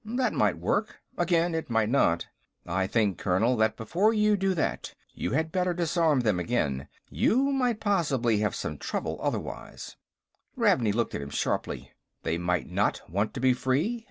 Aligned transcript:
"That 0.03 0.33
might 0.33 0.57
work. 0.57 0.99
Again, 1.15 1.53
it 1.53 1.69
might 1.69 1.89
not." 1.89 2.25
"I 2.65 2.87
think, 2.87 3.19
Colonel, 3.19 3.55
that 3.57 3.77
before 3.77 4.15
you 4.15 4.35
do 4.35 4.55
that, 4.55 4.95
you 5.13 5.33
had 5.33 5.51
better 5.51 5.75
disarm 5.75 6.21
them 6.21 6.39
again. 6.39 6.87
You 7.11 7.51
might 7.51 7.79
possibly 7.79 8.39
have 8.39 8.55
some 8.55 8.79
trouble, 8.79 9.19
otherwise." 9.21 9.97
Ravney 10.57 10.91
looked 10.91 11.13
at 11.13 11.21
him 11.21 11.29
sharply. 11.29 11.91
"They 12.23 12.39
might 12.39 12.67
not 12.67 13.07
want 13.11 13.35
to 13.35 13.39
be 13.39 13.53
free? 13.53 13.99